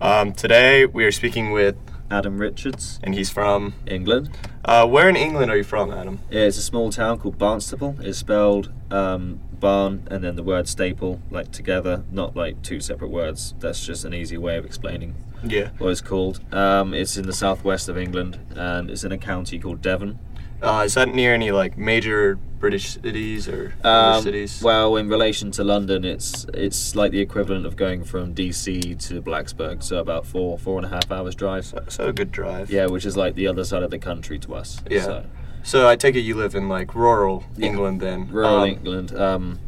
[0.00, 1.76] Um, today we are speaking with,
[2.10, 3.74] Adam Richards, and he's from.
[3.86, 4.30] England.
[4.64, 6.20] Uh, where in England are you from, Adam?
[6.30, 7.98] Yeah, it's a small town called Barnstaple.
[8.04, 13.08] It's spelled um, barn and then the word staple, like together, not like two separate
[13.10, 13.54] words.
[13.58, 15.70] That's just an easy way of explaining Yeah.
[15.78, 16.40] what it's called.
[16.54, 20.18] Um, it's in the southwest of England and it's in a county called Devon.
[20.62, 24.62] Uh, is that near any like major British cities or Um, cities?
[24.62, 29.20] Well, in relation to London, it's it's like the equivalent of going from DC to
[29.20, 31.66] Blacksburg, so about four four and a half hours drive.
[31.66, 32.70] so, so a good drive.
[32.70, 34.80] Yeah, which is like the other side of the country to us.
[34.90, 35.02] Yeah.
[35.02, 35.24] So.
[35.66, 37.68] So I take it you live in like rural Yeah.
[37.68, 38.28] England then.
[38.30, 39.16] rural Um, England.
[39.18, 39.58] Um,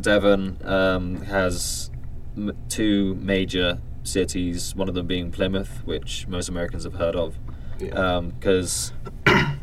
[0.00, 1.90] Devon um, has
[2.36, 7.38] m- two major cities, one of them being Plymouth, which most Americans have heard of.
[7.78, 7.90] Yeah.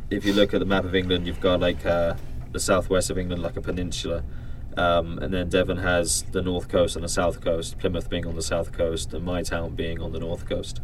[0.09, 2.15] If you look at the map of England, you've got like uh,
[2.51, 4.23] the southwest of England, like a peninsula.
[4.77, 8.35] Um, and then Devon has the north coast and the south coast, Plymouth being on
[8.35, 10.79] the south coast, and my town being on the north coast.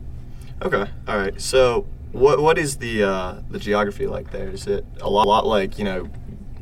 [0.61, 0.85] Okay.
[1.07, 1.39] All right.
[1.39, 4.49] So what what is the uh, the geography like there?
[4.49, 6.09] Is it a lot, lot like you know?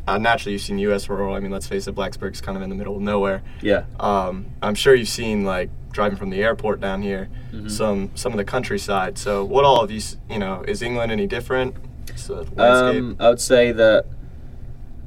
[0.05, 1.07] Uh, naturally, you've seen U.S.
[1.07, 1.33] rural.
[1.33, 3.41] I mean, let's face it, Blacksburg's kind of in the middle of nowhere.
[3.61, 3.85] Yeah.
[4.01, 7.71] Um, I'm sure you've seen like driving from the airport down here, Mhm.
[7.71, 9.17] some some of the countryside.
[9.17, 11.75] So, what all of you, you know, is England any different?
[12.09, 12.29] It's.
[12.57, 14.05] Um, I would say that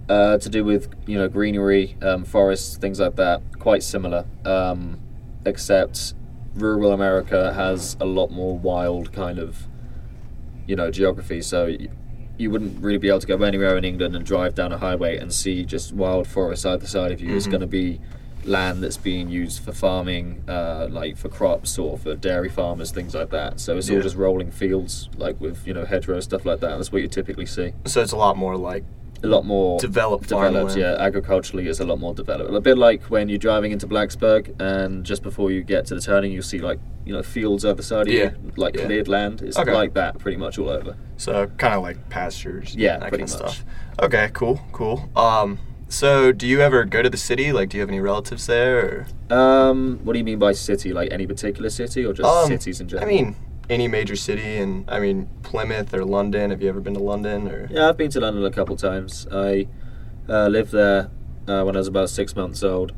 [0.08, 4.24] uh, to do with you know greenery, um, forests, things like that, quite similar.
[4.44, 5.00] Um,
[5.44, 6.14] except
[6.54, 9.66] rural America has a lot more wild kind of
[10.66, 11.42] you know geography.
[11.42, 11.88] So y-
[12.38, 15.16] you wouldn't really be able to go anywhere in England and drive down a highway
[15.16, 17.34] and see just wild forest either side of you.
[17.34, 17.50] It's Mhm.
[17.50, 18.00] going to be
[18.46, 23.14] land that's being used for farming, uh, like for crops or for dairy farmers, things
[23.14, 23.60] like that.
[23.60, 26.76] So it's all just rolling fields, like with you know hedgerows stuff like that.
[26.76, 27.72] That's what you typically see.
[27.86, 28.84] so it's a lot more like
[29.22, 30.52] A lot more developed, developed.
[30.52, 30.78] farmland.
[30.78, 32.52] Yeah, agriculturally, it's a lot more developed.
[32.54, 36.00] A bit like when you're driving into Blacksburg, and just before you get to the
[36.00, 38.30] turning, you'll see like you know fields either side of Yeah.
[38.44, 38.84] you, like Yeah.
[38.86, 39.40] cleared land.
[39.42, 39.72] It's Okay.
[39.72, 40.96] like that pretty much all over.
[41.16, 42.74] So kind of like pastures.
[42.76, 43.54] Yeah, that pretty kind of much.
[43.56, 43.64] stuff.
[44.02, 45.08] Okay, cool, cool.
[45.16, 47.52] Um, so do you ever go to the city?
[47.52, 49.06] Like, do you have any relatives there?
[49.30, 49.34] Or?
[49.36, 50.92] Um, what do you mean by city?
[50.92, 53.08] Like any particular city, or just Um, cities in general?
[53.08, 53.36] I mean,
[53.68, 56.50] any major city, and I mean Plymouth or London.
[56.50, 57.48] Have you ever been to London?
[57.48, 59.26] Or Yeah, I've been to London a couple times.
[59.32, 59.68] I
[60.28, 61.10] uh, lived there
[61.48, 62.92] uh, when I was about six months old,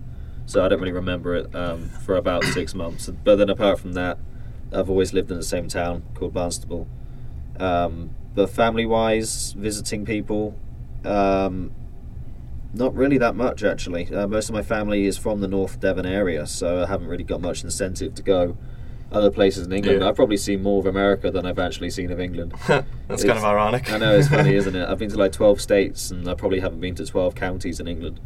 [0.46, 3.08] so I don't really remember it um, for about six months.
[3.24, 4.18] But then, apart from that,
[4.72, 6.86] I've always lived in the same town called Barnstaple.
[7.58, 10.54] Um, but family-wise, visiting people,
[11.04, 11.72] um,
[12.74, 14.12] not really that much actually.
[14.14, 17.24] Uh, most of my family is from the North Devon area, so I haven't really
[17.24, 18.56] got much incentive to go
[19.10, 20.02] other places in England.
[20.02, 20.08] Yeah.
[20.08, 22.52] I've probably seen more of America than I've actually seen of England.
[22.66, 23.90] that's kind of ironic.
[23.90, 24.86] I know it's funny, isn't it?
[24.88, 27.88] I've been to like twelve states, and I probably haven't been to twelve counties in
[27.88, 28.20] England.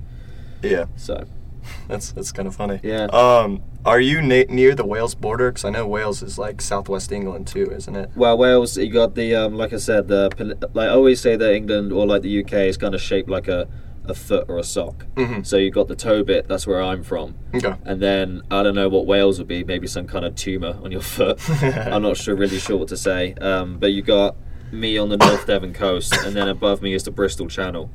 [0.60, 1.24] yeah, So
[1.88, 2.80] that's that's kind of funny.
[2.82, 3.04] Yeah.
[3.04, 5.52] Um, are you na- near the Wales border?
[5.52, 8.10] Because I know Wales is like southwest England too, isn't it?
[8.16, 10.30] well, Wales, you got the um, like I said, the
[10.74, 13.46] like I always say that England or like the UK is kind of shaped like
[13.46, 13.68] a
[14.06, 15.06] a foot or a sock.
[15.16, 15.46] Mhm.
[15.46, 16.48] So you've got the toe bit.
[16.48, 17.34] That's where I'm from.
[17.54, 17.74] Okay.
[17.84, 19.62] And then I don't know what Wales would be.
[19.62, 21.38] Maybe some kind of tumor on your foot.
[21.62, 23.34] I'm not sure, really sure what to say.
[23.34, 24.36] Um, but you got
[24.72, 27.90] me on the North Devon coast, and then above me is the Bristol Channel,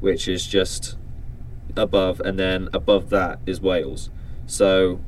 [0.00, 0.96] which is just
[1.76, 4.10] above, and then above that is Wales.
[4.46, 5.00] So,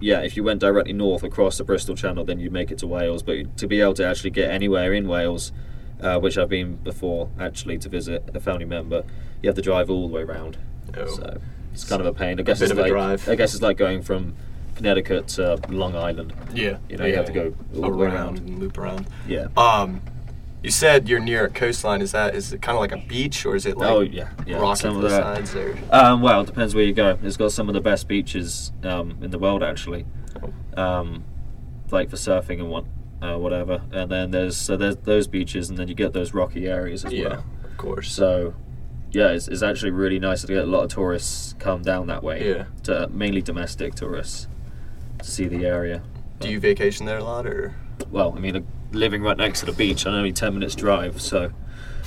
[0.00, 2.86] yeah, if you went directly north across the Bristol Channel, then you'd make it to
[2.86, 3.22] Wales.
[3.22, 5.52] But to be able to actually get anywhere in Wales,
[6.00, 9.04] uh, which I've been before actually to visit a family member,
[9.42, 10.58] you have to drive all the way around.
[10.96, 11.06] Oh.
[11.06, 11.40] So
[11.72, 12.38] it's kind of a pain.
[12.38, 13.28] I guess bit it's of a like drive.
[13.28, 14.34] I guess it's like going from
[14.74, 16.32] Connecticut to Long Island.
[16.52, 16.78] Yeah.
[16.88, 18.38] You know, you have to go all the way around around.
[18.38, 19.06] and loop around.
[19.26, 19.48] Yeah.
[19.56, 20.00] Um,
[20.62, 22.00] you said you're near a coastline.
[22.00, 24.28] Is that is it kind of like a beach or is it like oh yeah,
[24.46, 24.58] yeah.
[24.58, 25.78] rocky Some of the sides or?
[25.90, 27.18] Um, well, it depends where you go.
[27.22, 30.04] It's got some of the best beaches um, in the world, actually,
[30.76, 31.24] um,
[31.90, 32.84] like for surfing and what,
[33.22, 33.82] uh, whatever.
[33.92, 37.12] And then there's so there's those beaches, and then you get those rocky areas as
[37.12, 37.44] Yeah, well.
[37.64, 38.12] of course.
[38.12, 38.54] So,
[39.10, 42.22] yeah, it's, it's actually really nice to get a lot of tourists come down that
[42.22, 42.48] way.
[42.48, 42.64] Yeah.
[42.84, 44.48] To, mainly domestic tourists
[45.22, 46.02] to see the area.
[46.40, 47.74] Do you vacation there a lot or?
[48.10, 51.50] Well, I mean, living right next to the beach, I'm only ten minutes drive, so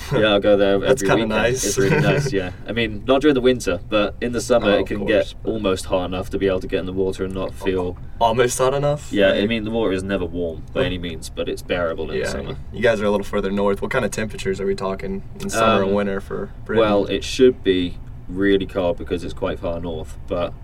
[0.12, 1.42] yeah, I'll go there That's every kinda weekend.
[1.52, 1.64] nice.
[1.64, 2.52] It's really nice, yeah.
[2.66, 5.34] I mean, not during the winter, but in the summer Oh, it can course, get
[5.44, 7.96] almost hot enough to be able to get in the water and not feel.
[8.20, 9.12] Almost hot enough.
[9.12, 12.16] Yeah, I mean, the water is never warm by any means, but it's bearable in
[12.18, 12.28] the yeah.
[12.30, 12.56] summer.
[12.72, 13.82] You guys are a little further north.
[13.82, 16.80] What kind of temperatures are we talking in summer Um, and winter for Britain?
[16.84, 17.98] Well, it should be
[18.28, 20.54] really cold because it's quite far north, but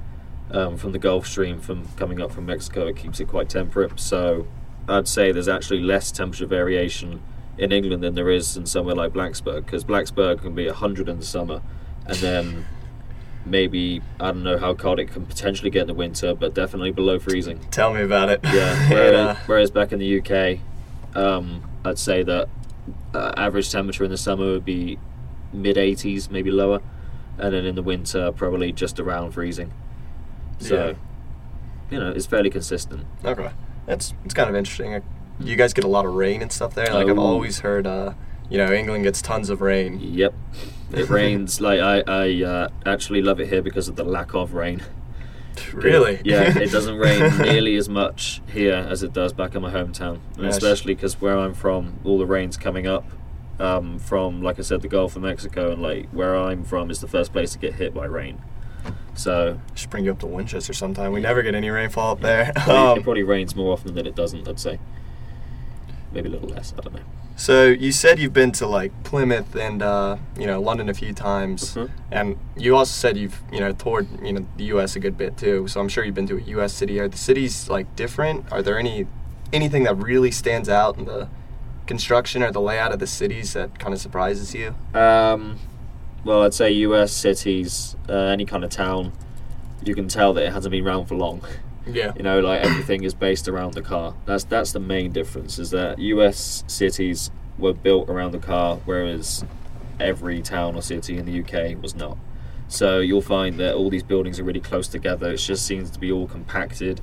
[0.51, 3.99] um, from the Gulf Stream, from coming up from Mexico, it keeps it quite temperate.
[4.01, 4.47] So
[4.89, 7.21] I'd say there's actually less temperature variation
[7.59, 11.19] in England than there is in somewhere like Blacksburg, because Blacksburg can be 100 in
[11.19, 11.63] the summer,
[12.07, 12.67] and then
[13.45, 16.93] maybe I don't know how cold it can potentially get in the winter, but definitely
[16.93, 17.61] below freezing.
[17.71, 18.41] Tell me about it.
[18.45, 18.89] Yeah.
[18.91, 20.61] Whereas, uh, whereas back in the UK,
[21.17, 22.49] um, I'd say that
[23.15, 24.99] uh, average temperature in the summer would be
[25.53, 26.81] mid 80s, maybe lower,
[27.39, 29.73] and then in the winter probably just around freezing.
[30.61, 30.97] So,
[31.91, 33.07] you know, it's fairly consistent.
[33.25, 33.51] Okay,
[33.87, 35.03] that's it's kind of interesting.
[35.41, 36.93] You guys get a lot of rain and stuff there.
[36.93, 37.23] Like I've Oh.
[37.23, 38.15] always heard, uh,
[38.51, 39.99] you know, England gets tons of rain.
[40.01, 40.35] Yep.
[40.93, 44.55] It rains like I, I uh, actually love it here because of the lack of
[44.55, 44.83] rain.
[45.73, 46.21] Really?
[46.25, 50.21] Yeah, it doesn't rain nearly as much here as it does back in my hometown,
[50.37, 50.57] and Nice.
[50.57, 53.05] especially because where I'm from, all the rain's coming up
[53.59, 57.01] um, from, like I said, the Gulf of Mexico, and like where I'm from is
[57.01, 58.41] the first place to get hit by rain.
[59.15, 61.11] So Should bring you up to Winchester sometime.
[61.13, 62.53] We never get any rainfall up there.
[62.55, 64.47] probably- Um, it probably rains more often than it doesn't.
[64.47, 64.79] I'd say
[66.13, 66.73] maybe a little less.
[66.79, 67.01] I don't know.
[67.37, 71.13] so you said you've been to like Plymouth and uh, you know London a few
[71.13, 71.91] times, Mhm.
[72.11, 74.97] and you also said you've you know toured you know the U.S.
[74.97, 75.69] a good bit too.
[75.69, 76.73] So I'm sure you've been to a U.S.
[76.73, 76.99] city.
[77.01, 78.51] Are the cities like different?
[78.53, 79.07] Are there any
[79.53, 81.29] anything that really stands out in the
[81.87, 84.75] construction or the layout of the cities that kind of surprises you?
[84.95, 85.59] Um,
[86.25, 87.13] well, I'd say U.S.
[87.13, 89.13] cities, uh, any kind of town,
[89.85, 91.41] you can tell that it hasn't been around for long.
[91.91, 92.13] Yeah.
[92.17, 94.15] You know, like everything is based around the car.
[94.27, 95.59] That's that's the main difference.
[95.59, 96.65] Is that U.S.
[96.67, 99.45] cities were built around the car, whereas
[100.01, 102.17] every town or city in the UK was not.
[102.69, 105.31] So you'll find that all these buildings are really close together.
[105.33, 107.01] It just seems to be all compacted,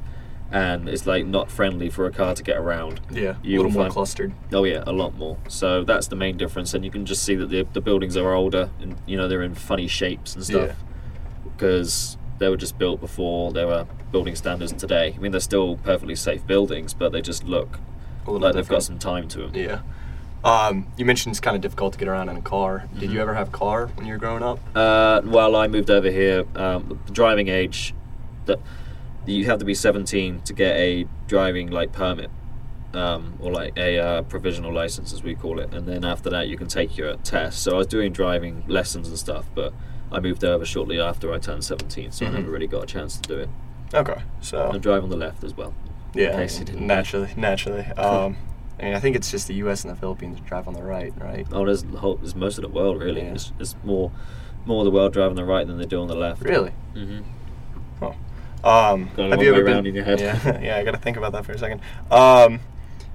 [0.52, 3.02] and it's like not friendly for a car to get around.
[3.12, 3.36] Yeah.
[3.44, 4.34] You a little more clustered.
[4.54, 5.38] Oh yeah, a lot more.
[5.50, 8.34] So that's the main difference, and you can just see that the the buildings are
[8.34, 10.74] older, and you know they're in funny shapes and stuff Yeah.
[12.38, 15.14] They were just built before there were building standards today.
[15.16, 17.80] I mean, they're still perfectly safe buildings, but they just look
[18.28, 19.52] like they've got some time to them.
[19.56, 19.80] Yeah.
[20.44, 22.86] Um, you mentioned it's kind of difficult to get around in a car.
[23.00, 23.22] Did you Mhm.
[23.22, 24.60] ever have a car when you were growing up?
[24.76, 26.46] Uh, well, I moved over here.
[26.56, 27.94] Um, driving age,
[28.46, 28.60] that
[29.26, 32.30] you have to be 17 to get a driving like permit,
[32.94, 36.48] um, or like a uh, provisional license as we call it, and then after that
[36.48, 37.64] you can take your test.
[37.64, 39.74] So I was doing driving lessons and stuff, but
[40.16, 42.30] I moved over shortly after I turned 17, so Mhm.
[42.30, 43.50] I never really got a chance to do it.
[43.94, 44.22] Okay.
[44.42, 45.74] So I drive on the left as well.
[46.14, 46.96] yeah, didn't know.
[46.96, 47.86] naturally, naturally.
[47.98, 48.38] Um,
[48.80, 49.84] I mean, I think it's just the U.S.
[49.86, 51.46] and the Philippines drive on the right, right?
[51.52, 53.22] Oh, there's, the whole, there's most of the world really.
[53.22, 53.34] Yeah.
[53.34, 54.12] It's, it's more
[54.66, 56.42] more of the world driving the right than they do on the left.
[56.42, 56.72] Really?
[56.94, 57.20] hmm
[58.02, 58.16] Oh.
[58.64, 59.86] Um, have you ever been?
[59.86, 60.20] in your head.
[60.20, 60.78] Yeah, yeah.
[60.78, 61.82] I got to think about that for a second.
[62.10, 62.60] Um,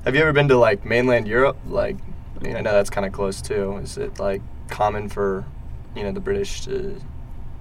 [0.04, 1.56] have you ever been to like mainland Europe?
[1.66, 1.96] Like,
[2.40, 3.76] I mean, I know that's kind of close too.
[3.82, 5.44] Is it like common for,
[5.94, 7.00] you know, the British to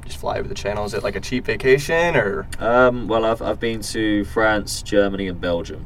[0.06, 0.86] just fly over the channel?
[0.86, 2.48] Is it like a cheap vacation or?
[2.60, 5.86] Um, well, I've I've been to France, Germany, and Belgium,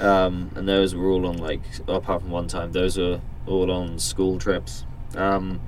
[0.00, 3.98] um, and those were all on like apart from one time, those are all on
[3.98, 4.84] school trips.
[5.16, 5.60] Um,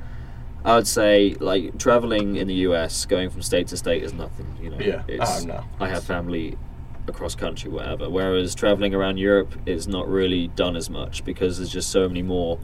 [0.65, 4.47] I would say like traveling in the US, going from state to state is nothing.
[4.61, 5.03] You know, Yeah.
[5.07, 5.65] It's, Oh, no.
[5.79, 6.59] I have family
[7.07, 8.11] across country, whatever.
[8.11, 12.23] Whereas traveling around Europe is not really done as much because there's just so many
[12.23, 12.59] more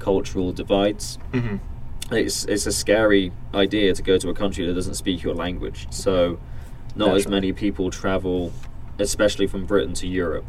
[0.00, 1.18] cultural divides.
[1.32, 1.56] hmm
[2.10, 5.86] it's it's a scary idea to go to a country that doesn't speak your language.
[5.90, 6.38] So,
[6.96, 7.30] not as Naturally.
[7.36, 8.52] many people travel,
[8.98, 10.46] especially from Britain to Europe.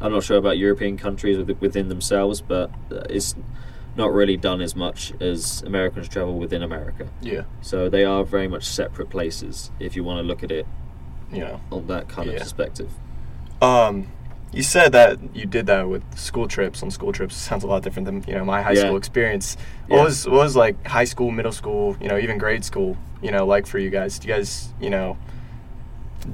[0.00, 3.34] I'm not sure about European countries within themselves, but it's
[3.96, 7.08] not really done as much as Americans travel within America.
[7.20, 7.42] Yeah.
[7.62, 10.66] So they are very much separate places if you want to look at it
[11.32, 11.60] know.
[11.72, 12.34] on that kind Yeah.
[12.36, 12.90] of perspective.
[13.60, 14.06] Um,
[14.52, 16.82] you said that you did that with school trips.
[16.82, 18.86] On school trips, sounds a lot different than you know my high Yeah.
[18.86, 19.56] school experience.
[19.88, 20.04] What Yeah.
[20.04, 23.46] was what was like high school, middle school, you know, even grade school, you know,
[23.46, 24.18] like for you guys?
[24.18, 25.16] Do you guys, you know,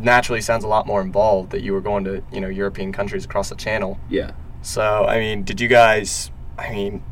[0.01, 3.25] naturally sounds a lot more involved that you were going to you know European countries
[3.25, 3.99] across the channel.
[4.09, 4.33] Yeah.
[4.63, 6.31] So I mean, did you guys?
[6.59, 7.03] I mean,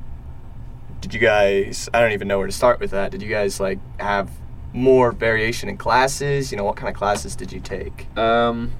[1.00, 1.88] did you guys?
[1.92, 3.10] I don't even know where to start with that.
[3.10, 4.30] Did you guys like have
[4.72, 6.50] more variation in classes?
[6.50, 8.06] You know, what kind of classes did you take?
[8.16, 8.72] Um,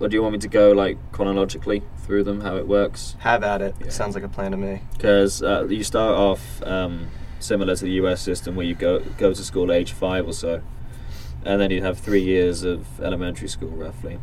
[0.00, 3.14] or do you want me to go like chronologically through them, how it works?
[3.20, 3.74] Have at it.
[3.80, 3.90] Yeah.
[3.90, 4.80] Sounds like a plan to me.
[4.96, 9.32] because uh, you start off um, similar to the US system where you go go
[9.32, 10.62] to school age five or so,
[11.44, 14.18] and then you have three years of elementary school roughly.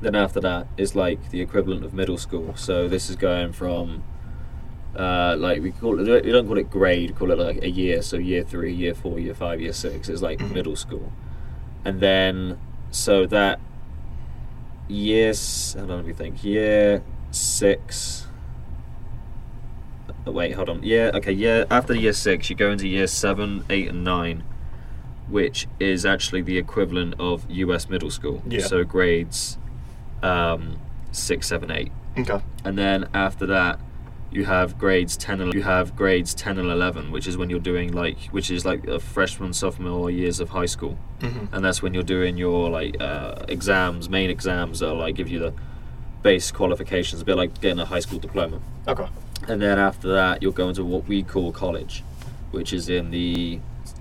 [0.00, 2.54] Then after that is like the equivalent of middle school.
[2.56, 4.02] So this is going from
[4.96, 7.70] uh, like we call it we don't call it grade, we call it like a
[7.70, 8.02] year.
[8.02, 10.52] So year three, year four, year five, year six is like Mhm.
[10.52, 11.12] middle school,
[11.84, 12.58] and then
[12.90, 13.58] so that
[14.88, 15.74] years.
[15.74, 16.42] Hold on, let me think.
[16.44, 18.26] Year six.
[20.26, 20.82] Oh, wait, hold on.
[20.82, 21.32] Yeah, okay.
[21.32, 24.44] Yeah, after year six, you go into year seven, eight, and nine,
[25.28, 27.88] which is actually the equivalent of U.S.
[27.88, 28.42] middle school.
[28.46, 28.60] Yeah.
[28.66, 29.58] So grades
[30.22, 30.78] um,
[31.10, 32.40] six, seven, eight, Okay.
[32.64, 33.80] and then after that,
[34.32, 37.58] you have grades 10 and you have grades 10 and 11 which is when you're
[37.60, 41.54] doing like which is like a freshman sophomore years of high school Mm-hmm.
[41.54, 45.38] and that's when you're doing your like uh, exams main exams that like give you
[45.38, 45.54] the
[46.22, 49.06] base qualifications a bit like getting a high school diploma Okay.
[49.48, 52.02] and then after that you're going to what we call college
[52.50, 53.60] which is in the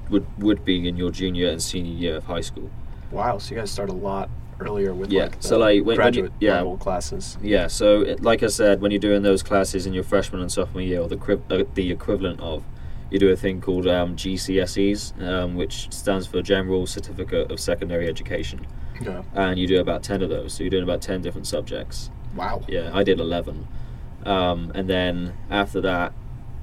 [0.10, 2.70] would would be in your junior and senior year of high school
[3.12, 3.40] Wow.
[3.40, 4.30] So you guys start a lot
[4.62, 6.56] earlier with Yeah, like so, like, when- when you- yeah.
[6.58, 7.38] level classes.
[7.42, 10.52] Yeah, so it, like I said, when you're doing those classes in your freshman and
[10.52, 11.18] sophomore year, or the
[11.50, 12.64] uh, the equivalent of,
[13.10, 18.08] you do a thing called um, GCSEs, um, which stands for General Certificate of Secondary
[18.08, 18.66] Education,
[19.02, 19.24] Yeah.
[19.34, 20.54] and you do about ten of those.
[20.54, 22.10] So you're doing about ten different subjects.
[22.36, 22.62] Wow.
[22.68, 23.68] Yeah, I did eleven,
[24.26, 26.14] um, and then after that,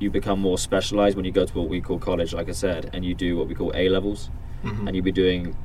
[0.00, 2.88] you become more specialized when you go to what we call college, like I said,
[2.92, 4.30] and you do what we call A levels,
[4.64, 4.86] Mhm.
[4.86, 5.56] and you'll be doing.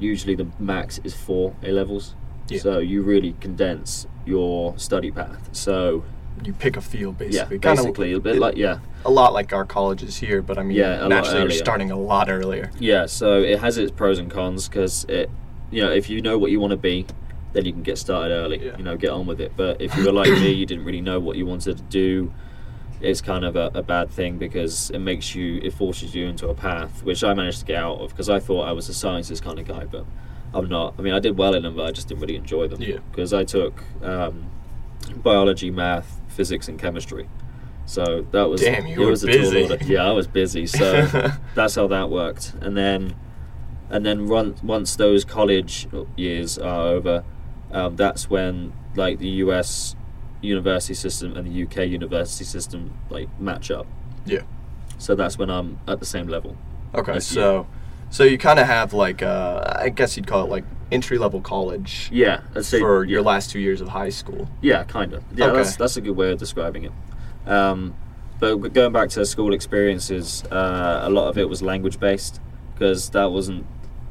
[0.00, 2.14] Usually, the max is four A levels.
[2.48, 2.58] Yeah.
[2.60, 5.50] So you really condense your study path.
[5.52, 6.02] So
[6.44, 7.58] you pick a field yeah, basically.
[7.58, 10.62] Kinda basically a bit it- like yeah, a lot like our colleges here, but I
[10.62, 12.70] mean, Yeah, naturally you're starting a lot earlier.
[12.78, 13.06] yeah.
[13.06, 15.30] So it has its pros and cons because it,
[15.70, 17.06] you know, if you know what you want to be,
[17.52, 18.64] then you can get started early.
[18.66, 18.76] Yeah.
[18.78, 19.52] You know, get on with it.
[19.56, 22.32] But if you were like me, you didn't really know what you wanted to do.
[23.00, 26.48] It's kind of a, a bad thing because it makes you, it forces you into
[26.48, 28.94] a path, which I managed to get out of because I thought I was a
[28.94, 30.04] sciences kind of guy, but
[30.52, 30.94] I'm not.
[30.98, 32.82] I mean, I did well in them, but I just didn't really enjoy them.
[32.82, 32.98] Yeah.
[33.10, 34.50] Because I took um,
[35.16, 37.28] biology, math, physics, and chemistry.
[37.86, 39.68] So that was Damn, you it were was a busy.
[39.86, 40.66] Yeah, I was busy.
[40.66, 41.06] So
[41.54, 42.54] that's how that worked.
[42.60, 43.16] And then,
[43.88, 47.24] and then run, once those college years are over,
[47.72, 49.96] um, that's when like the US
[50.42, 53.86] university system and the UK university system like match up.
[54.24, 54.42] Yeah.
[54.98, 56.56] So that's when I'm at the same level.
[56.94, 57.66] Okay, so
[58.10, 61.40] so you kind of have like uh, I guess you'd call it like entry level
[61.40, 63.12] college Yeah, I'd say for yeah.
[63.12, 64.48] your last two years of high school.
[64.60, 65.22] Yeah, kind of.
[65.34, 65.56] Yeah, Okay.
[65.58, 66.92] that's that's a good way of describing it.
[67.46, 67.94] Um,
[68.40, 72.40] but going back to school experiences, uh, a lot of it was language based
[72.74, 73.66] because that wasn't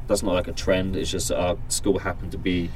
[0.08, 0.96] that's not like a trend.
[0.96, 2.70] It's just our school happened to be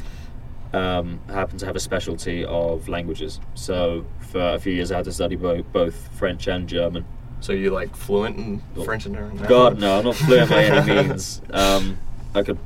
[0.74, 3.40] um, happened to have a specialty of languages.
[3.54, 7.06] So for a few years, I had to study both both French and German.
[7.42, 9.38] So you like fluent in Oh, French and German?
[9.48, 11.42] God, no, I'm not fluent by any means.
[11.52, 11.98] Um,
[12.34, 12.58] I could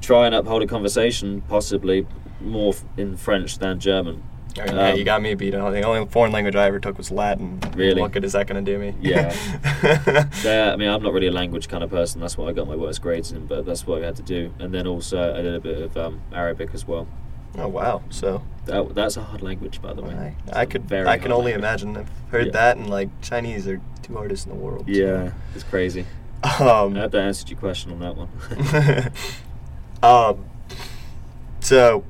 [0.00, 2.06] try and uphold a conversation, possibly
[2.40, 4.22] more f- in French than German.
[4.56, 5.50] Mean, yeah, Um, you got me beat.
[5.50, 7.60] The only foreign language I ever took was Latin.
[7.74, 8.00] Really?
[8.00, 8.94] What good is that going to do me?
[9.02, 9.34] Yeah.
[10.44, 12.20] Yeah, I mean, I'm not really a language kind of person.
[12.22, 14.52] That's what I got my worst grades in, but that's what I had to do.
[14.58, 17.06] And then also, I did a bit of um, Arabic as well.
[17.58, 18.02] Oh wow.
[18.10, 20.34] So That, that's a hard language, by the way.
[20.52, 21.82] I, I could very I can only language.
[21.82, 21.96] imagine.
[21.96, 22.52] I've heard Yeah.
[22.52, 24.88] that and like Chinese are two hardest in the world.
[24.88, 26.04] Yeah, it's crazy.
[26.58, 26.68] So.
[26.84, 29.12] Um, I hope that answered your question on that one.
[30.02, 30.44] um,
[31.60, 32.04] so,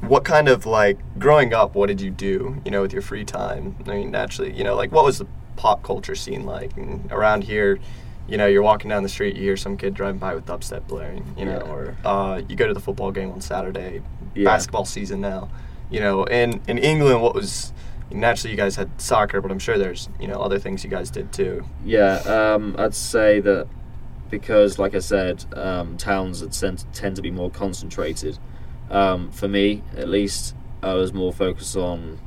[0.00, 1.74] what kind of like growing up?
[1.74, 2.60] What did you do?
[2.64, 3.76] You know, with your free time.
[3.86, 7.44] I mean, naturally, you know, like what was the pop culture scene like and around
[7.44, 7.78] here?
[8.28, 10.86] You know, you're walking down the street, you hear some kid driving by with dubstep
[10.86, 11.34] blaring.
[11.36, 11.72] You know, Yeah.
[11.72, 14.02] or uh, you go to the football game on Saturday.
[14.34, 14.44] Yeah.
[14.44, 15.48] Basketball season now.
[15.90, 17.72] You know, in in England, what was
[18.10, 21.10] naturally you guys had soccer, but I'm sure there's you know other things you guys
[21.10, 21.64] did too.
[21.84, 23.66] Yeah, um, I'd say that
[24.30, 28.38] because, like I said, um, towns tend, tend to be more concentrated.
[28.90, 32.18] Um, for me, at least, I was more focused on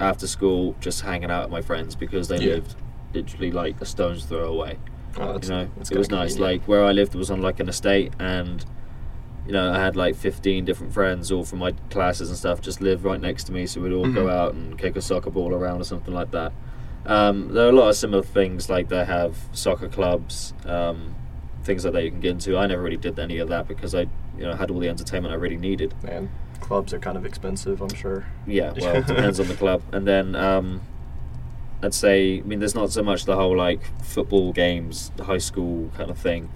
[0.00, 2.54] after school just hanging out with my friends because they Yeah.
[2.54, 2.74] lived
[3.14, 4.78] literally like a stone's throw away.
[5.18, 6.38] Oh, you know, it was nice.
[6.38, 8.64] Like where I lived was on like an estate, and
[9.46, 12.80] you know, I had like 15 different friends, all from my classes and stuff, just
[12.80, 14.30] live right next to me, so we'd all go Mhm.
[14.32, 16.52] out and kick a soccer ball around or something like that.
[17.06, 21.16] Um, there are a lot of similar things, like they have soccer clubs, um,
[21.64, 22.56] things like that you can get into.
[22.56, 24.02] I never really did any of that because I,
[24.38, 25.92] you know, had all the entertainment I really needed.
[26.04, 28.24] Man, clubs are kind of expensive, I'm sure.
[28.46, 29.82] Yeah, well, it depends on the club.
[29.90, 30.80] And then um,
[31.82, 35.38] I'd say, I mean, there's not so much the whole like football games, the high
[35.38, 36.48] school kind of thing.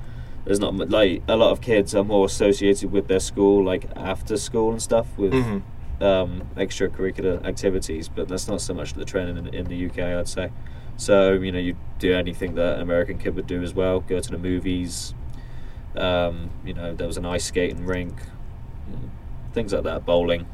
[0.44, 4.36] There's not like a lot of kids are more associated with their school, like after
[4.36, 5.62] school and stuff, with Mhm.
[6.00, 8.08] um, extracurricular activities.
[8.08, 10.50] But that's not so much the trend in, in the UK, I'd say.
[10.96, 13.98] So you know, you do anything that an American kid would do as well.
[14.00, 15.14] Go to the movies.
[15.96, 18.14] Um, you know, there was an ice skating rink,
[18.88, 19.10] you know,
[19.54, 20.46] things like that, bowling.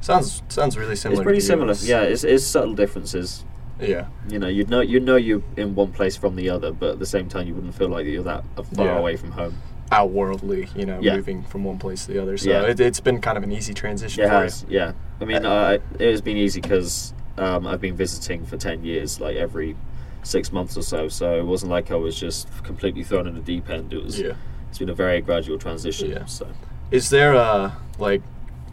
[0.00, 1.20] Sounds sounds really similar.
[1.20, 1.74] It's pretty similar.
[1.82, 3.44] Yeah, it's, it's subtle differences.
[3.80, 4.06] Yeah.
[4.28, 6.98] You know, you'd know you know you're in one place from the other, but at
[6.98, 8.44] the same time, you wouldn't feel like you're that
[8.74, 8.98] far Yeah.
[8.98, 9.54] away from home.
[9.90, 11.16] Outworldly, you know, Yeah.
[11.16, 12.36] moving from one place to the other.
[12.36, 12.62] So Yeah.
[12.62, 14.92] it, it's been kind of an easy transition It for has, yeah.
[15.20, 19.20] I mean, uh, it has been easy because um, I've been visiting for ten years,
[19.20, 19.76] like every
[20.24, 21.08] six months or so.
[21.08, 23.92] So it wasn't like I was just completely thrown in the deep end.
[23.92, 24.20] It was.
[24.20, 24.32] Yeah.
[24.68, 26.10] It's been a very gradual transition.
[26.10, 26.26] Yeah.
[26.26, 26.46] So
[26.90, 28.22] Is there a like,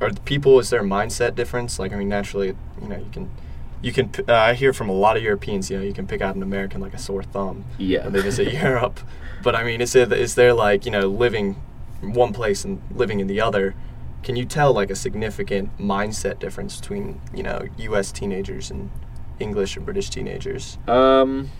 [0.01, 0.59] are the people?
[0.59, 1.79] Is there a mindset difference?
[1.79, 3.29] Like, I mean, naturally, you know, you can
[3.85, 4.09] you can.
[4.27, 6.41] Uh, I hear from a lot of Europeans, you know, you can pick out an
[6.41, 8.03] American like a sore thumb Yeah.
[8.05, 8.99] when they visit Europe.
[9.43, 11.55] But I mean, is there is there like you know living
[12.01, 13.75] one place and living in the other?
[14.23, 18.11] Can you tell like a significant mindset difference between you know U.S.
[18.11, 18.89] teenagers and
[19.39, 20.79] English and British teenagers?
[20.87, 21.51] Um,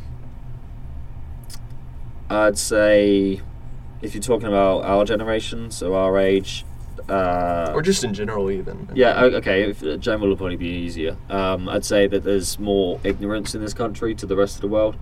[2.30, 3.42] I'd say
[4.02, 6.66] if you're talking about our generation, so our age,
[7.10, 8.90] uh, or just in general, even?
[8.96, 9.70] yeah, okay.
[9.70, 11.18] If, uh, general will probably be easier.
[11.30, 14.68] Um, I'd say that there's more ignorance in this country to the rest of the
[14.68, 14.96] world,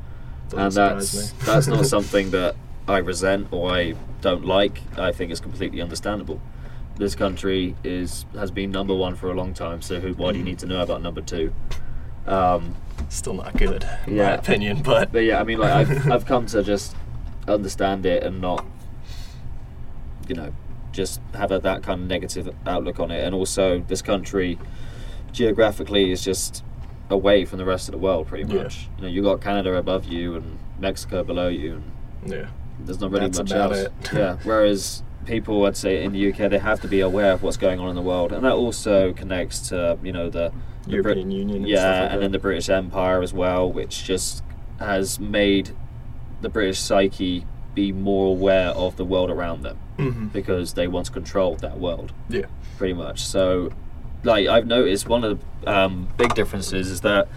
[0.49, 2.55] Doesn't and that's that's not something that
[2.87, 4.81] I resent or I don't like.
[4.97, 6.41] I think it's completely understandable.
[6.97, 10.37] This country is has been number one for a long time, so who, why do
[10.37, 10.47] you Mhm.
[10.47, 11.53] need to know about number two?
[12.27, 12.75] Um,
[13.09, 14.81] Still not good, in my opinion.
[14.83, 16.95] But But yeah, I mean, like I've I've come to just
[17.47, 18.65] understand it and not,
[20.27, 20.53] you know,
[20.93, 23.23] just have a, that kind of negative outlook on it.
[23.25, 24.57] And also, this country
[25.31, 26.63] geographically is just
[27.09, 28.63] away from the rest of the world, pretty Yeah.
[28.63, 28.87] much.
[28.97, 31.81] You know, you got Canada above you and Mexico below you,
[32.23, 32.45] and yeah,
[32.79, 33.79] there's not really That's much about else.
[33.81, 33.91] it.
[34.13, 34.37] yeah.
[34.43, 37.79] Whereas people, I'd say, in the UK, they have to be aware of what's going
[37.79, 40.51] on in the world, and that also connects to you know the
[40.85, 41.57] the Brit- European Union.
[41.59, 44.43] And yeah, like and then the British Empire as well, which just
[44.79, 45.71] has made
[46.41, 47.45] the British psyche
[47.75, 50.31] be more aware of the world around them Mhm.
[50.31, 52.45] because they once controlled that world Yeah.
[52.77, 53.25] pretty much.
[53.25, 53.71] So,
[54.23, 57.27] like I've noticed, one of the um, big differences is that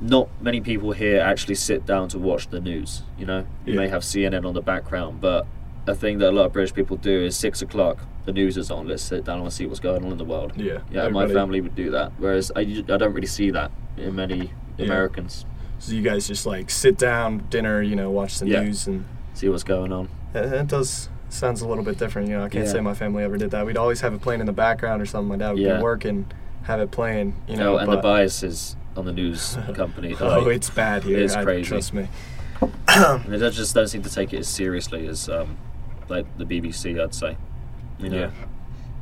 [0.00, 3.02] not many people here actually sit down to watch the news.
[3.18, 3.80] You know, you Yeah.
[3.80, 5.46] may have CNN on the background, but
[5.86, 8.70] a thing that a lot of British people do is six o'clock, the news is
[8.70, 8.88] on.
[8.88, 10.52] Let's sit down and see what's going on in the world.
[10.56, 10.78] Yeah.
[10.90, 12.12] Yeah, my family would do that.
[12.18, 14.86] Whereas I, I don't really see that in many Yeah.
[14.86, 15.44] Americans.
[15.78, 18.62] So you guys just like sit down, dinner, you know, watch the Yeah.
[18.62, 20.08] news, and See what's going on.
[20.34, 22.28] it, does sounds a little bit different.
[22.28, 22.72] You know, I can't Yeah.
[22.72, 23.66] say my family ever did that.
[23.66, 25.28] We'd always have it playing in the background or something.
[25.28, 25.76] My dad would Yeah.
[25.78, 26.26] be working,
[26.62, 27.34] have it playing.
[27.48, 30.14] You know, Oh, and the bias is on the news company.
[30.20, 31.18] oh, it's bad here.
[31.18, 31.68] it's I- crazy.
[31.68, 32.08] Trust me.
[33.26, 35.56] they just don't seem to take it as seriously as um,
[36.08, 37.36] like the BBC, I'd say.
[37.98, 38.30] You know, Yeah.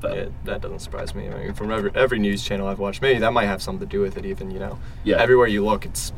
[0.00, 1.28] but Yeah, that doesn't surprise me.
[1.28, 3.90] I mean, from every, every news channel I've watched, maybe that might have something to
[3.90, 4.24] do with it.
[4.24, 5.16] Even you know, Yeah.
[5.18, 6.12] everywhere you look, it's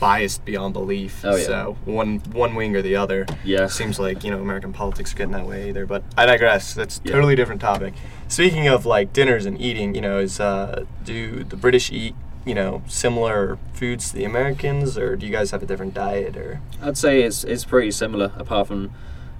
[0.00, 1.24] biased beyond belief.
[1.24, 1.44] Oh, yeah.
[1.44, 3.26] So one one wing or the other.
[3.44, 3.66] Yeah.
[3.66, 5.86] Seems like you know American politics are getting that way either.
[5.86, 6.74] But I digress.
[6.74, 7.12] That's a Yeah.
[7.12, 7.94] totally different topic.
[8.28, 12.14] Speaking of like dinners and eating, you know, is uh, do the British eat
[12.46, 16.36] you know similar foods to the Americans, or do you guys have a different diet?
[16.36, 18.90] Or I'd say it's it's pretty similar, apart from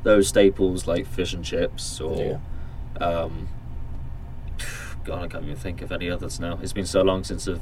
[0.02, 2.40] those staples like fish and chips or.
[3.00, 3.48] Um,
[5.04, 6.58] God, I can't even think of any others now.
[6.62, 7.61] It's been so long since I've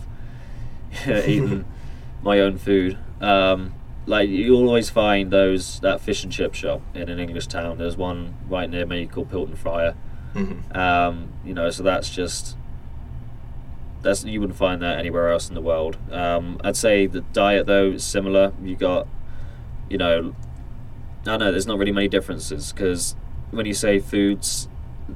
[1.29, 1.65] eaten
[2.23, 2.99] my own food.
[3.21, 3.75] Um,
[4.07, 7.79] like you always find those that fish and chip shop in an English town.
[7.79, 9.95] There's one right near me called Pilton Fryer.
[10.35, 10.75] Mhm.
[10.77, 12.57] Um, you know, so that's just
[14.03, 15.97] that's you wouldn't find that anywhere else in the world.
[16.13, 18.53] Um, I'd say the diet though is similar.
[18.63, 19.09] You got,
[19.91, 20.35] you know,
[21.27, 23.17] I know there's not really many differences because
[23.51, 24.69] when you say foods,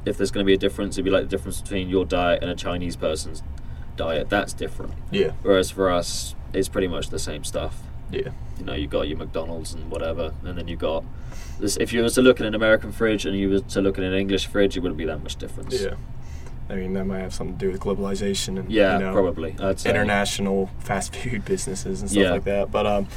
[0.05, 2.43] if there's going to be a difference, it'd be like the difference between your diet
[2.43, 3.43] and a Chinese person's
[3.97, 4.29] diet.
[4.29, 4.95] That's different.
[5.11, 7.81] yeah, Whereas for us, it's pretty much the same stuff.
[8.11, 11.05] yeah, You know, you got your McDonald's and whatever, and then you got
[11.59, 11.77] this.
[11.79, 14.05] If you were to look at an American fridge and you were to look at
[14.05, 15.81] an English fridge, it wouldn't be that much difference.
[15.81, 15.95] yeah.
[16.71, 19.57] I mean, that might have something to do with globalization and Yeah, you know, probably.
[19.61, 19.91] I'd say.
[19.91, 22.31] international fast food businesses and stuff Yeah.
[22.31, 22.71] like that.
[22.71, 23.09] But um,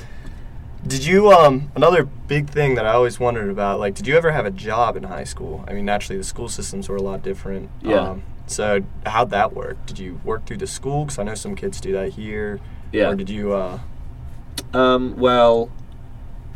[0.86, 3.80] did you um another big thing that I always wondered about?
[3.80, 5.64] Like, did you ever have a job in high school?
[5.68, 7.70] I mean, naturally the school systems were a lot different.
[7.82, 7.96] Yeah.
[8.12, 9.86] Um, so how'd that work?
[9.86, 11.06] Did you work through the school?
[11.06, 12.60] Because I know some kids do that here.
[12.96, 13.10] Yeah.
[13.10, 13.54] Or did you?
[13.54, 13.80] Uh,
[14.74, 15.70] Um, well,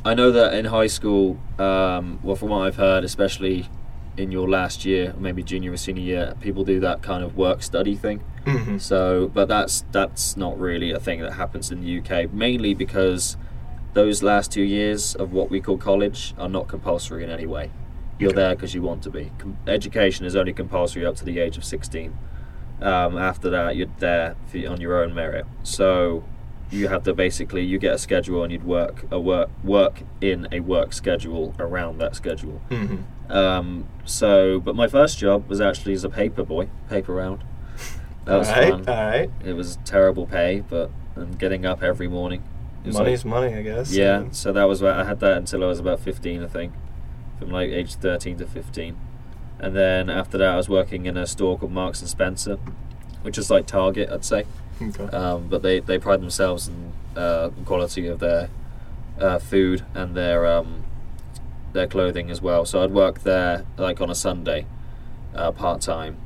[0.06, 3.68] I know that in high school, um, well, from what I've heard, especially
[4.18, 7.62] in your last year, maybe junior or senior year, people do that kind of work
[7.64, 8.22] study thing.
[8.46, 8.80] mhm.
[8.82, 12.32] So, but that's that's not really a thing that happens in the UK.
[12.34, 13.38] Mainly because
[13.94, 17.72] those last two years of what we call college are not compulsory in any way.
[18.20, 18.36] You're Okay.
[18.42, 19.32] there because you want to be.
[19.38, 22.14] Com- education is only compulsory up to the age of 16.
[22.82, 25.46] Um, after that, you're there for, on your own merit.
[25.64, 26.24] So
[26.72, 30.48] you have to basically you get a schedule and you'd work a work work in
[30.52, 32.62] a work schedule around that schedule.
[32.70, 33.04] Mhm.
[33.30, 37.44] Um, so, but my first job was actually as a paper boy, paper round.
[38.26, 38.88] That was all right, fun.
[38.88, 39.30] all right.
[39.44, 42.44] It was terrible pay, but and getting up every morning.
[42.86, 43.92] Money's like- money, I guess.
[43.94, 44.26] yeah.
[44.32, 46.72] So that was I had that until I was about fifteen, I think,
[47.40, 48.96] from like age thirteen to fifteen,
[49.60, 52.58] and then after that I was working in a store called Marks and Spencer,
[53.22, 54.46] which is like Target, I'd say.
[54.82, 55.04] Okay.
[55.16, 58.50] Um, but they, they pride themselves in uh, quality of their
[59.20, 60.84] uh, food and their um,
[61.74, 62.66] their clothing as well.
[62.66, 64.66] So I'd work there like on a Sunday,
[65.36, 66.18] uh, part time.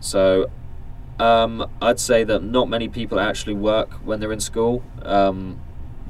[0.00, 0.50] So
[1.18, 5.58] Um, I'd say that not many people actually work when they're in school, um,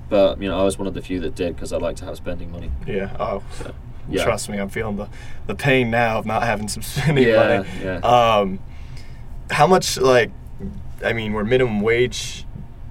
[0.08, 2.04] but you know I was one of the few that did because I like to
[2.06, 2.70] have spending money.
[2.86, 3.14] Yeah.
[3.20, 3.72] Oh, So,
[4.08, 4.24] yeah.
[4.24, 5.08] trust me, I'm feeling the,
[5.46, 7.68] the pain now of not having some spending Yeah, money.
[7.82, 7.96] yeah.
[7.98, 8.58] Um,
[9.50, 10.30] how much like,
[11.04, 12.44] I mean, were minimum wage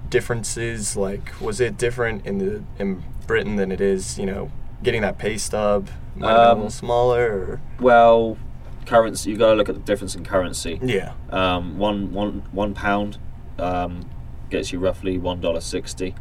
[0.08, 1.40] differences like?
[1.40, 4.18] Was it different in the in Britain than it is?
[4.18, 4.50] You know,
[4.82, 7.26] getting that pay stub might have been a Um, little smaller.
[7.32, 8.38] Or, Well,
[8.86, 9.30] currency.
[9.30, 10.78] You got to look at the difference in currency.
[10.82, 11.12] yeah.
[11.30, 13.18] Um, one one one pound
[13.58, 14.08] um,
[14.50, 16.14] gets you roughly one dollar sixty.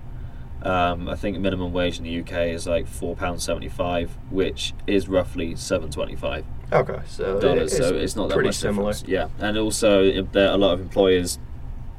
[0.65, 4.73] Um, I think minimum wage in the UK is like four pounds seventy five, which
[4.87, 6.99] is roughly seven twenty five Okay.
[7.07, 7.71] So dollars.
[7.73, 8.91] it- so it's not that pretty much similar.
[8.93, 9.07] difference.
[9.07, 11.37] Yeah, and also if there a lot of employers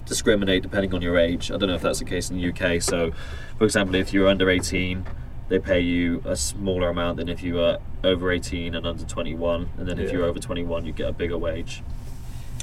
[0.04, 1.50] discriminate depending on your age.
[1.50, 2.80] I don't know if that's the case in the UK.
[2.82, 3.12] So,
[3.58, 5.04] for example, if you're under eighteen,
[5.48, 9.34] they pay you a smaller amount than if you are over eighteen and under twenty
[9.34, 10.18] one, and then if Yeah.
[10.18, 11.82] you're over twenty one, you get a bigger wage.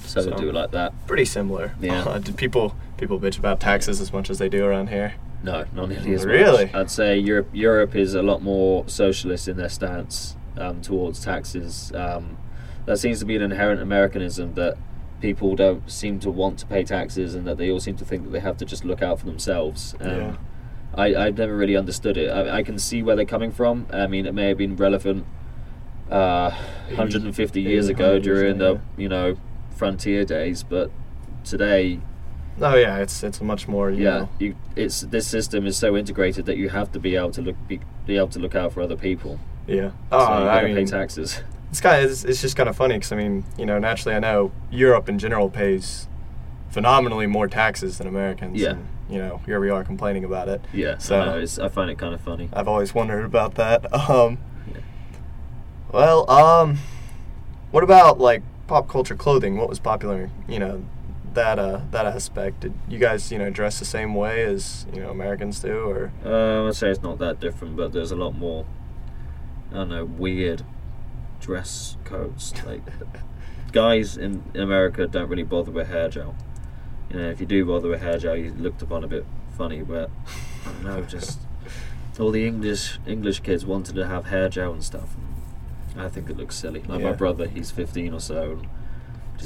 [0.04, 0.92] So, So- they do it like that.
[1.08, 1.72] Pretty similar.
[1.80, 2.02] Yeah.
[2.04, 5.14] Uh, do people people bitch about taxes as much as they do around here?
[5.44, 6.66] No, not nearly as Really?
[6.66, 6.74] much.
[6.76, 11.92] I'd say Europe Europe is a lot more socialist in their stance um, towards taxes.
[11.94, 12.38] Um,
[12.86, 14.78] that seems to be an inherent Americanism that
[15.22, 18.24] people don't seem to want to pay taxes, and that they all seem to think
[18.24, 19.96] that they have to just look out for themselves.
[20.00, 20.36] Um, Yeah.
[20.96, 22.30] I I've never really understood it.
[22.30, 23.88] I, I can see where they're coming from.
[23.92, 25.26] I mean, it may have been relevant
[26.12, 26.52] uh,
[26.90, 29.36] 150 years ago during the you know
[29.76, 30.92] frontier days, but
[31.44, 32.00] today
[32.62, 33.90] Oh yeah, it's it's much more.
[33.92, 37.16] You yeah, Know, you it's this system is so integrated that you have to be
[37.16, 39.40] able to look be, be able to look out for other people.
[39.68, 39.90] yeah.
[39.90, 41.42] so Oh, you I mean, pay taxes.
[41.72, 44.16] It's kind of, it's, it's just kind of funny because I mean, you know, naturally
[44.16, 46.08] I know Europe in general pays
[46.70, 48.60] phenomenally more taxes than Americans.
[48.62, 48.72] Yeah.
[48.72, 50.62] And, you know, here we are complaining about it.
[50.74, 52.50] Yeah, So- I I find it kind of funny.
[52.54, 53.86] I've always wondered about that.
[54.10, 54.38] Um,
[54.72, 54.82] Yeah.
[55.92, 56.78] well, um,
[57.72, 59.58] what about like pop culture clothing?
[59.58, 60.30] What was popular?
[60.48, 60.86] You know,
[61.36, 62.62] that uh, that aspect.
[62.62, 66.12] Did you guys, you know, dress the same way as you know Americans do, or
[66.26, 68.66] Uh, I'd say it's not that different, but there's a lot more.
[69.72, 70.64] I don't know, weird
[71.40, 72.54] dress codes.
[72.66, 72.82] Like
[73.72, 76.36] guys in, in America don't really bother with hair gel.
[77.10, 79.26] You know, if you do bother with hair gel, you're looked upon a bit
[79.58, 79.82] funny.
[79.82, 80.10] But
[80.66, 81.40] I don't know, just
[82.20, 85.16] all the English English kids wanted to have hair gel and stuff.
[85.98, 86.82] I think it looks silly.
[86.82, 88.52] Like my brother, he's 15 or so.
[88.52, 88.68] And,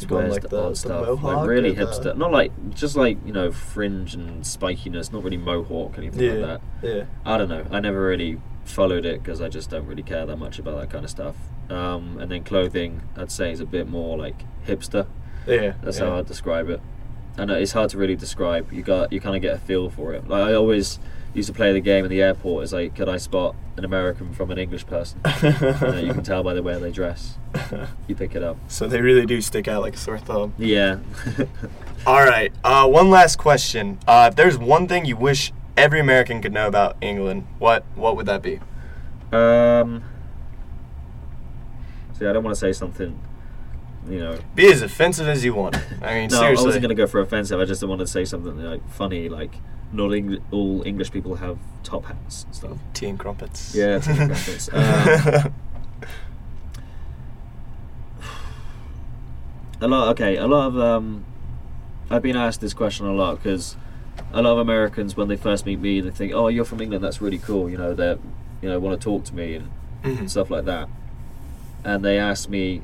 [0.01, 2.15] just wears like the, the- odd the stuff, like really hipster.
[2.15, 6.87] Not like just like you know fringe and spikiness, not really mohawk anything like that.
[6.87, 7.65] yeah, I don't know.
[7.71, 10.89] I never really followed it because I just don't really care that much about that
[10.89, 11.35] kind of stuff.
[11.69, 15.07] Um, and then clothing, I'd say, is a bit more like hipster.
[15.45, 15.73] yeah.
[15.81, 16.05] That's yeah.
[16.05, 16.81] how I'd describe it.
[17.37, 18.71] I know it's hard to really describe.
[18.73, 20.27] You got you kind of get a feel for it.
[20.27, 20.99] Like I always
[21.33, 22.63] used to play the game in the airport.
[22.63, 25.19] It's like, could I spot an American from an English person?
[25.43, 27.37] you, know, you can tell by the way they dress.
[28.07, 28.57] You pick it up.
[28.67, 30.53] so they really do stick out like a sore thumb.
[30.57, 30.99] Yeah.
[32.05, 32.51] All right.
[32.63, 33.99] Uh, one last question.
[34.07, 38.15] Uh, if there's one thing you wish every American could know about England, what what
[38.15, 38.59] would that be?
[39.31, 40.03] um.
[42.17, 43.19] See, I don't want to say something.
[44.09, 45.75] You know, Be as offensive as you want.
[46.01, 46.63] I mean, no, seriously.
[46.63, 47.59] I wasn't going to go for offensive.
[47.59, 49.51] I just wanted to say something like funny, like
[49.91, 52.77] not Eng- all English people have top hats and stuff.
[52.93, 53.73] Tea and crumpets.
[53.75, 54.69] Yeah, tea and crumpets.
[54.73, 55.53] Um,
[59.81, 60.09] A lot.
[60.09, 60.79] Okay, a lot of.
[60.79, 61.23] Um,
[62.09, 63.75] I've been asked this question a lot because
[64.33, 67.03] a lot of Americans, when they first meet me, they think, "Oh, you're from England.
[67.03, 68.17] That's really cool." You know, they,
[68.61, 69.69] you know, want to talk to me and
[70.03, 70.29] Mhm.
[70.29, 70.89] stuff like that.
[71.83, 72.81] And they ask me,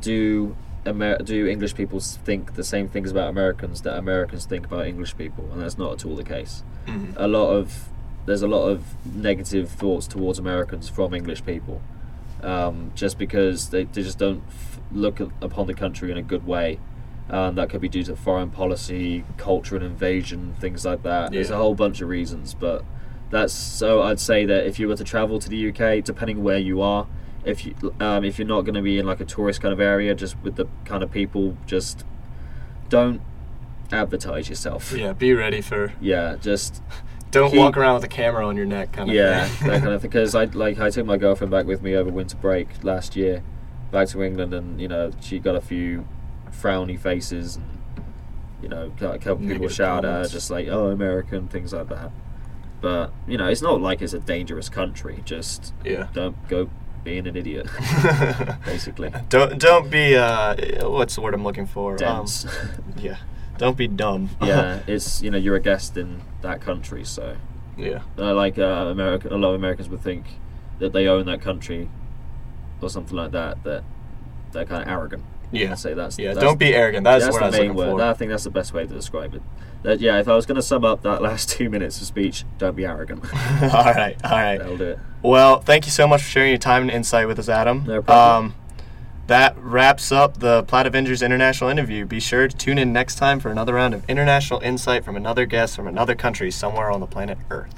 [0.00, 0.54] "Do
[0.86, 5.16] Amer- do English people think the same things about Americans that Americans think about English
[5.16, 6.62] people?" And that's not at all the case.
[6.86, 7.14] Mhm.
[7.16, 7.88] A lot of
[8.26, 8.82] there's a lot of
[9.14, 11.80] negative thoughts towards Americans from English people,
[12.42, 16.22] um, just because they, they just don't f- look at, upon the country in a
[16.22, 16.78] good way.
[17.30, 21.32] Um, that could be due to foreign policy, culture and invasion, things like that.
[21.32, 22.84] There's a whole bunch of reasons, but
[23.30, 24.02] that's so.
[24.02, 27.06] I'd say that if you were to travel to the UK, depending where you are,
[27.44, 29.80] if you um, if you're not going to be in like a tourist kind of
[29.80, 32.04] area, just with the kind of people, just
[32.88, 33.20] don't
[33.90, 34.92] advertise yourself.
[34.92, 35.92] Yeah, be ready for.
[36.00, 36.82] Yeah, just
[37.30, 39.68] Don't Keep- walk around with a camera on your neck, kind of yeah, thing.
[39.68, 40.10] that kind of thing.
[40.10, 43.42] Because I like I took my girlfriend back with me over winter break last year,
[43.90, 46.06] back to England, and you know she got a few
[46.50, 47.66] frowny faces, and
[48.62, 51.88] you know a couple people Negative shout at her just like oh American things like
[51.88, 52.10] that.
[52.80, 55.22] But you know it's not like it's a dangerous country.
[55.24, 56.08] Just yeah.
[56.12, 56.68] don't go
[57.04, 57.66] being an idiot.
[58.64, 59.12] Basically.
[59.28, 61.96] Don't don't be uh what's the word I'm looking for?
[61.96, 62.46] Dense.
[62.46, 62.52] Um,
[62.96, 63.16] yeah.
[63.58, 64.30] Don't be dumb.
[64.42, 67.36] yeah, it's you know you're a guest in that country, so
[67.76, 68.00] yeah.
[68.18, 70.26] uh, like uh, America, a lot of Americans would think
[70.78, 71.88] that they own that country
[72.80, 73.62] or something like that.
[73.64, 73.84] That
[74.52, 75.24] they're kind of arrogant.
[75.52, 75.72] Yeah.
[75.72, 77.04] I'd say that's Yeah, that's- don't be arrogant.
[77.04, 77.90] That's that's what I the was main word.
[77.98, 78.02] for.
[78.02, 79.42] I think that's the best way to describe it.
[79.82, 82.44] That, yeah, if I was going to sum up that last two minutes of speech,
[82.58, 83.24] don't be arrogant.
[83.62, 84.58] all right, all right.
[84.58, 84.98] That'll do it.
[85.22, 87.84] Well, thank you so much for sharing your time and insight with us, Adam.
[87.86, 88.46] No problem.
[88.46, 88.54] Um,
[89.28, 92.04] that wraps up the Plaid Avengers International interview.
[92.04, 95.46] Be sure to tune in next time for another round of international insight from another
[95.46, 97.72] guest from another country somewhere on the planet Earth.